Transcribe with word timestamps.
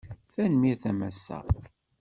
Tanmirt 0.33 0.83
a 0.89 0.93
massa 0.93 1.37